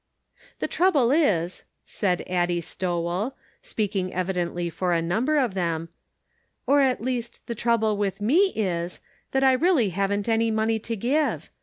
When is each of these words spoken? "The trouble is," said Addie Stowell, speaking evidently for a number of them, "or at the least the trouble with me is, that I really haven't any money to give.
"The 0.57 0.67
trouble 0.67 1.11
is," 1.11 1.63
said 1.85 2.23
Addie 2.27 2.59
Stowell, 2.61 3.35
speaking 3.61 4.11
evidently 4.15 4.67
for 4.71 4.93
a 4.93 4.99
number 4.99 5.37
of 5.37 5.53
them, 5.53 5.89
"or 6.65 6.79
at 6.81 6.97
the 6.97 7.03
least 7.03 7.45
the 7.45 7.53
trouble 7.53 7.95
with 7.95 8.19
me 8.19 8.51
is, 8.55 8.99
that 9.29 9.43
I 9.43 9.53
really 9.53 9.89
haven't 9.89 10.27
any 10.27 10.49
money 10.49 10.79
to 10.79 10.95
give. 10.95 11.51